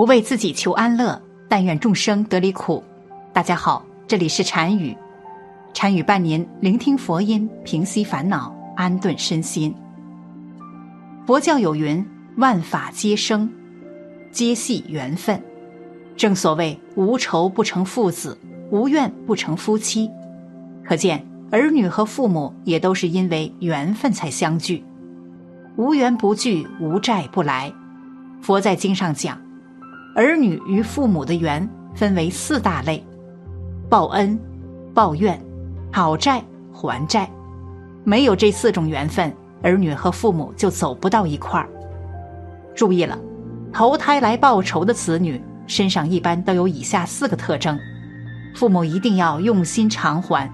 [0.00, 2.82] 不为自己求安乐，但愿众生得离苦。
[3.34, 4.96] 大家好，这里是禅语，
[5.74, 9.74] 禅语伴您聆听佛音，平息烦恼，安顿身心。
[11.26, 12.02] 佛教有云
[12.38, 13.52] ：“万法皆生，
[14.32, 15.38] 皆系缘分。”
[16.16, 18.38] 正所谓“无仇不成父子，
[18.70, 20.10] 无怨不成夫妻”。
[20.82, 24.82] 可见儿女和父母也都是因为缘分才相聚。
[25.76, 27.70] 无缘不聚，无债不来。
[28.40, 29.38] 佛在经上讲，
[30.14, 33.04] 儿女与父母的缘分为四大类：
[33.88, 34.38] 报恩、
[34.92, 35.40] 报怨、
[35.92, 37.30] 讨债、还债。
[38.02, 41.68] 没有这四种缘分，儿女和父母就走不到一块儿。
[42.74, 43.16] 注意了，
[43.72, 47.78] 投胎来报仇的子女身上一般都有以下四个特征：
[48.54, 50.50] 父母一定要用心偿还，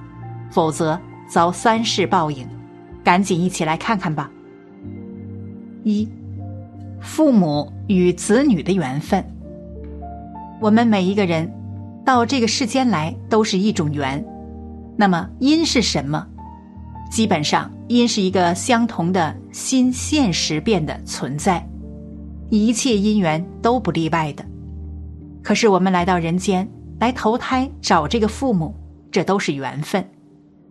[0.50, 2.46] 否则遭三世报应。
[3.02, 4.30] 赶紧一起来看看吧。
[5.84, 6.06] 一、
[7.00, 9.24] 父母与子女的缘分。
[10.60, 11.52] 我们每一个人
[12.04, 14.24] 到这个世间来都是一种缘，
[14.96, 16.26] 那么因是什么？
[17.10, 21.64] 基本上因是一个相同的心现实变的存在，
[22.50, 24.44] 一切因缘都不例外的。
[25.42, 28.74] 可是我们来到人间来投胎找这个父母，
[29.12, 30.04] 这都是缘分。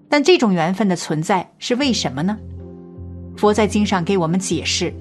[0.10, 2.38] 但这种缘分的存在是为什么呢？
[3.38, 4.94] 佛在经上给我们解释。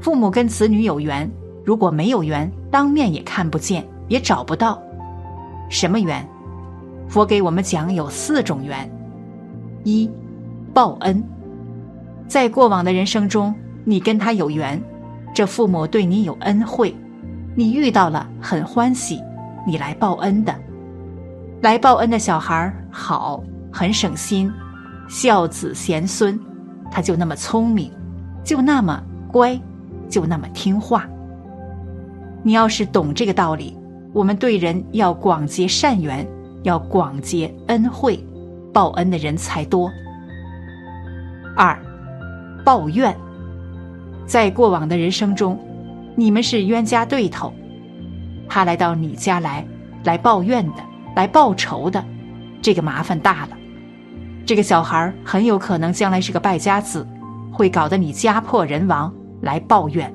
[0.00, 1.30] 父母跟子女有缘，
[1.64, 4.78] 如果没有缘，当面也看不见，也找不到。
[5.70, 6.22] 什么缘？
[7.08, 8.86] 佛给我们讲有四种缘：
[9.84, 10.10] 一、
[10.74, 11.24] 报恩。
[12.28, 14.78] 在过往的人生中，你跟他有缘，
[15.34, 16.94] 这父母对你有恩惠，
[17.56, 19.18] 你遇到了很欢喜，
[19.66, 20.54] 你来报恩的。
[21.62, 23.42] 来报恩的小孩好，
[23.72, 24.52] 很省心，
[25.08, 26.38] 孝子贤孙，
[26.90, 27.90] 他就那么聪明，
[28.44, 29.02] 就那么
[29.32, 29.58] 乖。
[30.08, 31.08] 就那么听话。
[32.42, 33.78] 你要是懂这个道理，
[34.12, 36.26] 我们对人要广结善缘，
[36.62, 38.18] 要广结恩惠，
[38.72, 39.90] 报恩的人才多。
[41.56, 41.78] 二，
[42.64, 43.16] 报怨，
[44.26, 45.58] 在过往的人生中，
[46.16, 47.52] 你们是冤家对头，
[48.48, 49.66] 他来到你家来，
[50.04, 50.82] 来抱怨的，
[51.16, 52.04] 来报仇的，
[52.60, 53.56] 这个麻烦大了。
[54.44, 57.06] 这个小孩很有可能将来是个败家子，
[57.52, 59.12] 会搞得你家破人亡。
[59.42, 60.12] 来抱怨，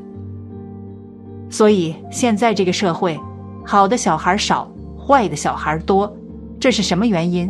[1.49, 3.19] 所以现在这个社会，
[3.65, 6.15] 好的小孩少，坏的小孩多，
[6.59, 7.49] 这是什么原因？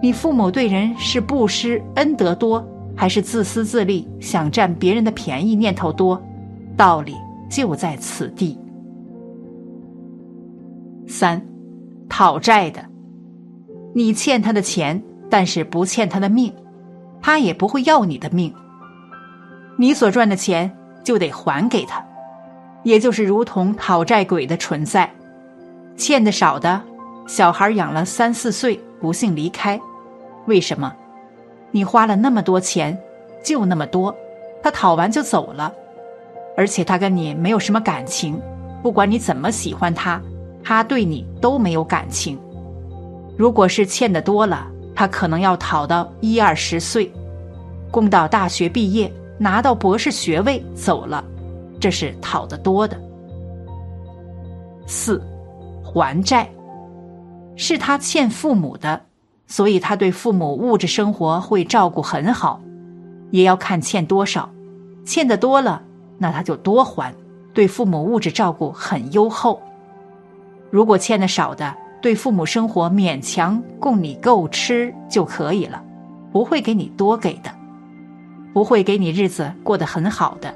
[0.00, 2.64] 你父母对人是布施恩德多，
[2.94, 6.22] 还是自私自利想占别人的便宜念头多？
[6.76, 7.14] 道理
[7.50, 8.58] 就在此地。
[11.08, 11.40] 三，
[12.08, 12.84] 讨债的，
[13.94, 16.52] 你欠他的钱，但是不欠他的命，
[17.20, 18.52] 他也不会要你的命。
[19.78, 20.70] 你所赚的钱
[21.02, 22.04] 就得还给他，
[22.82, 25.10] 也就是如同讨债鬼的存在。
[25.96, 26.80] 欠的少的，
[27.26, 29.80] 小孩养了三四岁不幸离开，
[30.46, 30.92] 为什么？
[31.70, 32.98] 你花了那么多钱，
[33.42, 34.14] 就那么多，
[34.62, 35.72] 他讨完就走了，
[36.56, 38.40] 而且他跟你没有什么感情，
[38.82, 40.20] 不管你怎么喜欢他，
[40.62, 42.38] 他对你都没有感情。
[43.36, 47.10] 如果是欠的多了，他可能要讨到一二十岁，
[47.90, 49.12] 供到大学毕业。
[49.38, 51.22] 拿到博士学位走了，
[51.78, 52.98] 这是讨的多的。
[54.86, 55.22] 四，
[55.96, 56.46] 还债，
[57.56, 59.00] 是他欠父母的，
[59.46, 62.60] 所以他对父母物质生活会照顾很好，
[63.30, 64.50] 也要看欠多少，
[65.06, 65.80] 欠的多了，
[66.18, 67.14] 那他就多还，
[67.54, 69.62] 对父母物质照顾很优厚。
[70.70, 75.82] 如果欠的少的，对父母生活勉强供你够吃就可以了，
[76.30, 77.50] 不会给你多给的。
[78.52, 80.54] 不会给你日子过得很好的，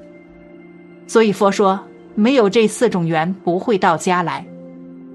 [1.06, 1.80] 所以佛说
[2.14, 4.44] 没有这四种缘不会到家来。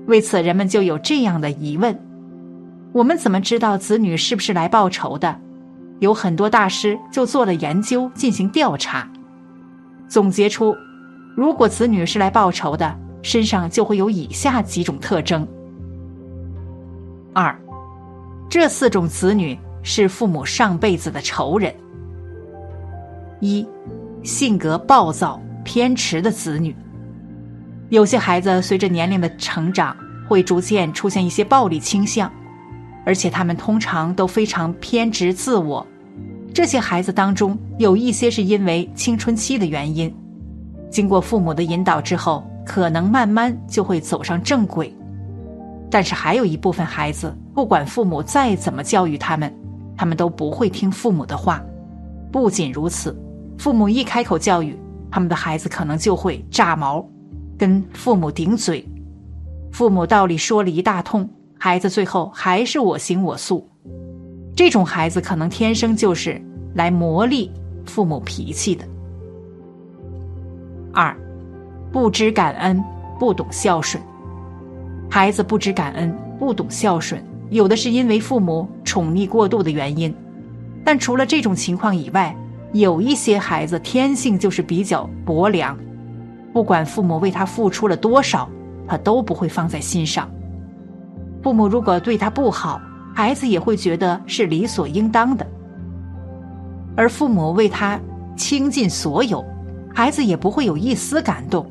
[0.08, 1.98] 为此，人们就有这样的疑问：
[2.94, 5.36] 我们怎么知道子女是不是来报仇的？
[6.00, 9.10] 有很多大师就做了研究，进行调查，
[10.08, 10.76] 总结出，
[11.36, 15.48] 如果子女是来报仇的，身上就会有以下几种特征。
[17.34, 17.58] 二，
[18.50, 21.74] 这四种子女是父母上辈子的仇人。
[23.40, 23.66] 一，
[24.22, 26.76] 性格暴躁、偏执的子女。
[27.90, 29.96] 有些孩子随着年龄的成长，
[30.28, 32.32] 会逐渐出现一些暴力倾向，
[33.06, 35.86] 而且他们通常都非常偏执自我。
[36.54, 40.14] 这些孩子当中，有一些是因为青春期的原因，
[40.90, 44.94] 经过父母的引导之后，可能慢慢就会走上正轨。
[45.92, 49.54] 但是还有一部分孩子，不管父母再怎么教育他们，
[49.96, 51.62] 他们都不会听父母的话。
[52.32, 53.16] 不仅如此，
[53.60, 54.76] 父母一开口教育，
[55.12, 57.08] 他们的孩子可能就会炸毛。
[57.58, 58.86] 跟父母顶嘴，
[59.72, 63.68] 父母道理说了一大通，孩子最后还是我行我素。
[64.56, 66.42] 这种孩子可能天生就是
[66.74, 67.50] 来磨砺
[67.86, 68.86] 父母脾气的。
[70.94, 71.16] 二，
[71.92, 72.82] 不知感恩，
[73.20, 74.02] 不懂孝顺。
[75.10, 80.14] 孩子不知感恩，不懂孝顺，有的是因为父母宠溺过度的原因，
[80.84, 82.36] 但除了这种情况以外，
[82.74, 85.78] 有一些孩子天性就是比较薄凉。
[86.56, 88.50] 不管父母为他付出了多少，
[88.88, 90.32] 他都不会放在心上。
[91.44, 92.80] 父母如果对他不好，
[93.14, 95.46] 孩子也会觉得是理所应当的。
[96.96, 98.00] 而父母为他
[98.38, 99.44] 倾尽所有，
[99.94, 101.70] 孩子也不会有一丝感动。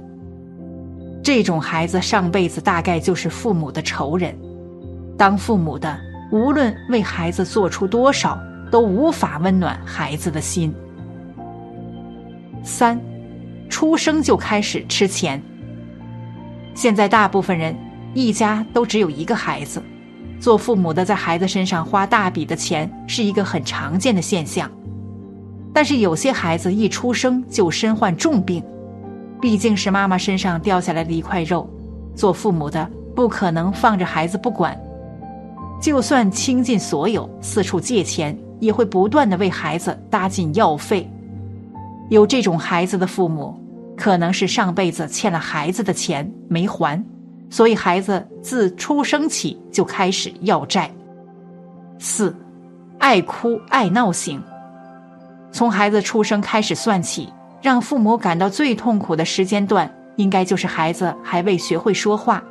[1.23, 4.37] 这种孩子上辈子大概就是父母的仇人。
[5.17, 5.99] 当父母的，
[6.31, 8.39] 无论为孩子做出多少，
[8.71, 10.75] 都无法温暖孩子的心。
[12.63, 13.01] 三。
[13.75, 15.43] 出生就开始吃钱。
[16.77, 17.77] 现在大部分人
[18.15, 19.83] 一家都只有一个孩子，
[20.39, 24.71] 做父母的在孩子身上花大笔的钱是一个很常见的现象。
[25.73, 28.63] 但是有些孩子一出生就身患重病，
[29.41, 31.69] 毕竟是妈妈身上掉下来的一块肉，
[32.15, 34.79] 做父母的不可能放着孩子不管，
[35.83, 41.11] 就算倾尽所有四处借钱，也会不断的为孩子搭进药费。
[42.09, 43.63] 有这种孩子的父母。
[44.05, 47.03] 可能是上辈子欠了孩子的钱没还，
[47.49, 50.91] 所以孩子自出生起就开始要债。
[51.99, 52.37] 四，
[52.99, 54.43] 爱哭爱闹型。
[55.51, 62.45] 从孩子出生开始算起，让父母感到最痛苦的时间段，应该就是孩子还未学会说话，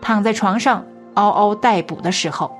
[0.00, 2.56] 躺在床上嗷嗷待哺的时候。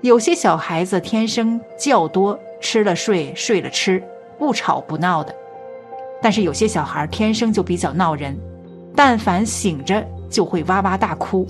[0.00, 4.02] 有些小孩子天生觉多，吃了睡，睡了吃，
[4.36, 5.32] 不吵不闹的。
[6.22, 8.36] 但是有些小孩天生就比较闹人，
[8.94, 11.46] 但凡醒着就会哇哇大哭，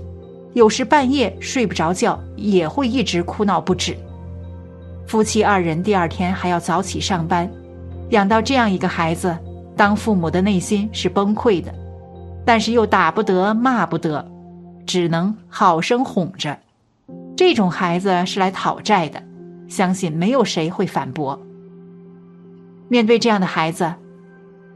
[0.55, 3.97] 有时半夜睡不着觉也会一直哭闹不止。
[5.07, 7.51] 夫妻二人第二天还要早起上班，
[8.11, 9.37] 养到这样一个孩子，
[9.77, 11.73] 当父母的内心是崩溃的，
[12.45, 14.29] 但是又打不得骂不得，
[14.85, 16.59] 只能好生哄着。
[17.37, 19.23] 这种孩子是来讨债的，
[19.69, 21.41] 相信没有谁会反驳。
[22.89, 23.95] 面对这样的孩子。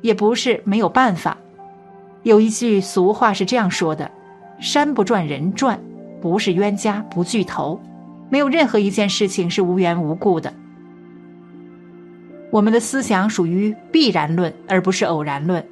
[0.01, 1.37] 也不是没有办法，
[2.23, 4.11] 有一句俗话是这样说的
[4.61, 5.81] ：“山不转人转，
[6.21, 7.81] 不是冤家不聚头。”
[8.33, 10.55] 没有任何一件事情是无缘无故的。
[12.53, 15.67] 我们的思想属于必然论，而不是偶然论。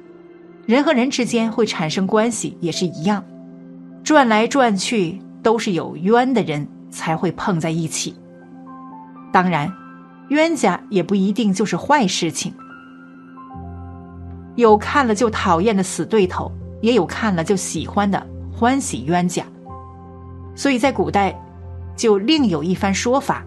[0.65, 3.23] 人和人之间会产生关系，也是一样，
[4.03, 8.13] 转来转去都是有冤的人才会碰在一起。
[9.31, 9.71] 当然，
[10.27, 12.53] 冤家也不一定就是坏事情。
[14.55, 16.51] 有看了就讨厌的死对头，
[16.81, 19.43] 也有看了就喜欢的欢喜冤家。
[20.55, 21.33] 所以在古代，
[21.95, 23.45] 就另有一番说法，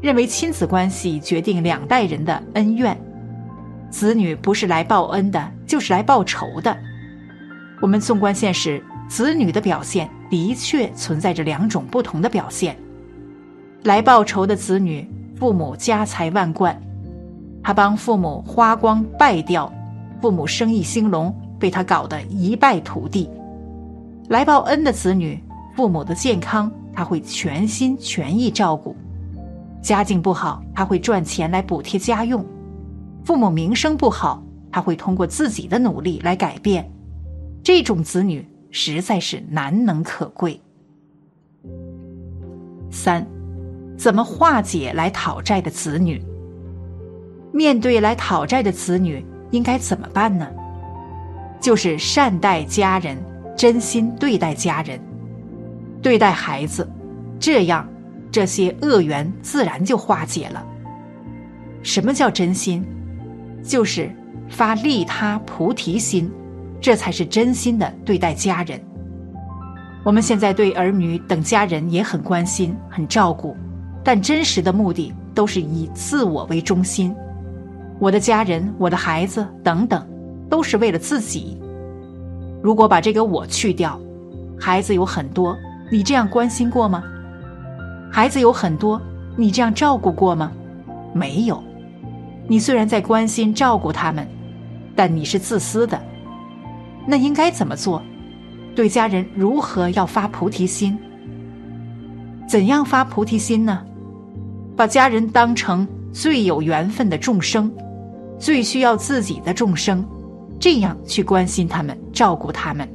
[0.00, 2.98] 认为亲子关系决定两代人的恩怨，
[3.90, 6.74] 子女不是来报恩的，就是来报仇的。
[7.82, 12.76] 我们纵观现实，子女的表现的确存在着两种不同的表现。
[13.84, 15.06] 来报仇的子女，
[15.38, 16.78] 父母家财万贯，
[17.62, 19.70] 他帮父母花光败掉。
[20.20, 23.28] 父母生意兴隆，被他搞得一败涂地；
[24.28, 25.42] 来报恩的子女，
[25.74, 28.94] 父母的健康他会全心全意照顾；
[29.82, 32.42] 家境不好，他会赚钱来补贴家用；
[33.24, 36.90] 父母名声不好，他会通过自己的努力来改变。
[37.62, 40.60] 这种子女实在是难能可贵。
[42.90, 43.26] 三，
[43.96, 46.22] 怎么化解来讨债的子女？
[47.52, 49.24] 面对来讨债的子女。
[49.50, 50.48] 应该怎么办呢？
[51.60, 53.16] 就是善待家人，
[53.56, 54.98] 真心对待家人，
[56.00, 56.88] 对待孩子，
[57.38, 57.86] 这样
[58.32, 60.64] 这些恶缘自然就化解了。
[61.82, 62.84] 什么叫真心？
[63.62, 64.10] 就是
[64.48, 66.30] 发利他菩提心，
[66.80, 68.80] 这才是真心的对待家人。
[70.02, 73.54] 我们现在对儿女等家人也很关心、很照顾，
[74.02, 77.14] 但真实的目的都是以自我为中心。
[78.00, 80.04] 我的家人、我的孩子等等，
[80.48, 81.60] 都是为了自己。
[82.62, 84.00] 如果把这个我去掉，
[84.58, 85.54] 孩子有很多，
[85.92, 87.04] 你这样关心过吗？
[88.10, 88.98] 孩子有很多，
[89.36, 90.50] 你这样照顾过吗？
[91.12, 91.62] 没有。
[92.48, 94.26] 你虽然在关心照顾他们，
[94.96, 96.00] 但你是自私的。
[97.06, 98.02] 那应该怎么做？
[98.74, 100.98] 对家人如何要发菩提心？
[102.48, 103.84] 怎样发菩提心呢？
[104.74, 107.70] 把家人当成最有缘分的众生，
[108.40, 110.04] 最需要自己的众生，
[110.58, 112.88] 这样去关心他们、照顾他们。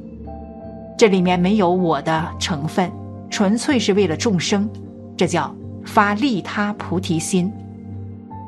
[0.98, 2.90] 这里面没有我的成分，
[3.30, 4.68] 纯粹是为了众生，
[5.16, 7.50] 这叫发利他菩提心。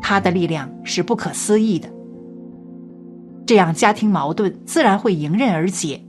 [0.03, 1.89] 他的力量是不可思议的。
[3.47, 6.01] 这样家庭矛盾自然会迎刃而解。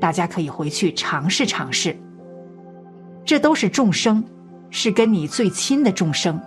[0.00, 1.96] 大家可以回去尝试尝试。
[3.24, 4.24] 这都是众生，
[4.70, 6.40] 是跟你最亲的众生，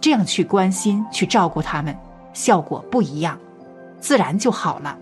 [0.00, 1.94] 这样去关心、去照顾他们，
[2.34, 3.38] 效果不一样，
[4.00, 4.98] 自然就好了。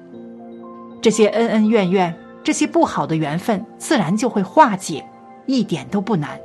[1.00, 5.04] 这些恩恩怨怨、这些不好的缘分，自然就会化解，
[5.46, 6.38] 一点都不难。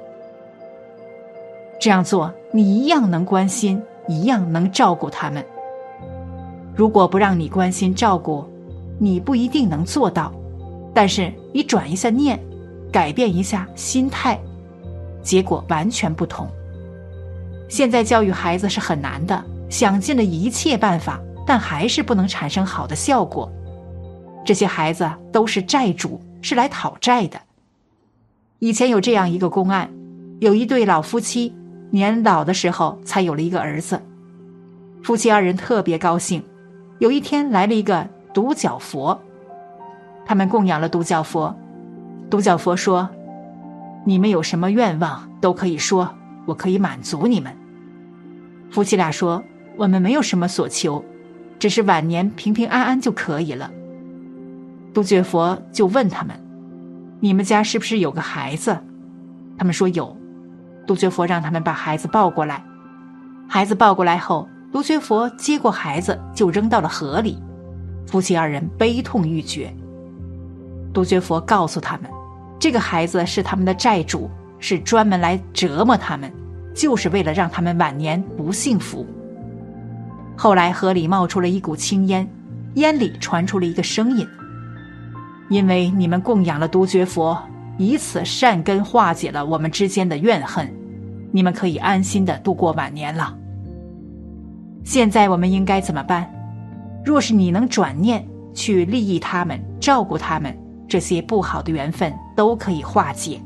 [1.80, 5.46] 这样做，你一样能关心，一样能照顾他们。
[6.76, 8.44] 如果不让你关心照顾，
[8.98, 10.34] 你不一定能做到。
[10.94, 12.40] 但是你转一下念，
[12.92, 14.40] 改变一下心态，
[15.22, 16.48] 结果完全不同。
[17.70, 23.52] 现在教育孩子是很难的，想尽了一切办法，但还是不能产生好的效果。
[24.46, 27.40] 这些孩子都是债主，是来讨债的。
[28.60, 29.90] 以前有这样一个公案，
[30.40, 31.54] 有一对老夫妻，
[31.92, 34.02] 年老的时候才有了一个儿子，
[35.04, 36.44] 夫妻二人特别高兴。
[37.00, 39.22] 有一天来了一个独角佛。
[40.26, 41.56] 他们供养了独角佛，
[42.30, 43.08] 独角佛说
[44.04, 46.10] ：“你们有什么愿望都可以说，
[46.46, 47.56] 我可以满足你们。”
[48.72, 49.42] 夫妻俩说
[49.78, 51.04] ：“我们没有什么所求，
[51.60, 53.72] 只是晚年平平安安就可以了。”
[54.94, 56.36] 独觉佛就问他们
[57.22, 58.78] ：“你们家是不是有个孩子？”
[59.58, 60.16] 他们说有。
[60.86, 62.64] 独觉佛让他们把孩子抱过来。
[63.48, 67.38] 孩子抱过来后，独觉佛接过孩子就扔到了河里，
[68.08, 69.74] 夫妻二人悲痛欲绝。
[70.94, 72.10] 独觉佛告诉他们，
[72.58, 74.30] 这个孩子是他们的债主，
[74.60, 76.32] 是专门来折磨他们，
[76.74, 79.06] 就是为了让他们晚年不幸福。
[80.38, 82.30] 后来河里冒出了一股青烟，
[82.76, 84.26] 烟里传出了一个声音
[85.50, 87.38] ：“因为你们供养了独觉佛，
[87.78, 90.72] 以此善根化解了我们之间的怨恨，
[91.32, 93.36] 你们可以安心的度过晚年了。
[94.84, 96.32] 现在我们应该怎么办？
[97.04, 100.56] 若是你能转念去利益他们，照顾他们。”
[100.90, 103.42] 这些不好的缘分都可以化解。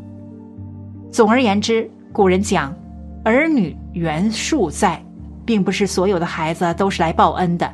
[1.12, 2.72] 总而言之，古人讲
[3.26, 5.04] “儿女缘数在”，
[5.46, 7.74] 并不是所有的孩子都是来报恩的，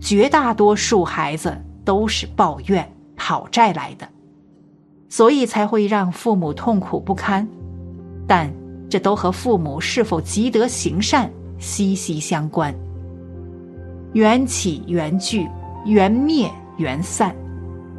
[0.00, 2.86] 绝大多数孩子都是抱怨、
[3.16, 4.08] 讨债来的，
[5.08, 7.46] 所以才会让父母痛苦不堪。
[8.26, 8.52] 但
[8.88, 12.74] 这都和父母是否积德行善息息相关。
[14.12, 15.48] 缘起缘聚，
[15.84, 17.34] 缘灭缘散。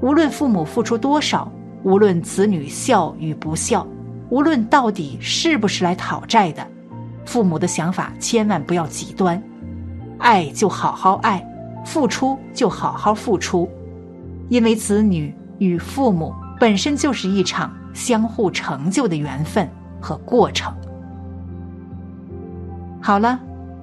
[0.01, 1.51] 无论父母付出多少，
[1.83, 3.85] 无论子女孝与不孝，
[4.29, 6.67] 无论到底是不是来讨债的，
[7.27, 9.39] 父母的想法千万不要极端，
[10.17, 11.45] 爱就好好爱，
[11.85, 13.69] 付出就好好付出，
[14.47, 19.69] 因为子女与父母本身就是一场相互成就的缘分
[20.01, 20.73] 和过程。
[23.01, 23.37] 好了，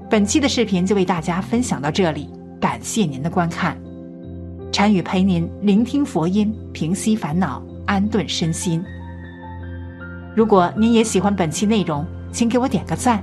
[0.08, 3.76] 本期的视频就为大家分享到这里，感谢您的观看。
[4.72, 8.82] 禅语陪您聆听佛音，平息烦恼，安顿身心。
[10.34, 13.22] 如果您也喜欢本期内容，请给我点个赞，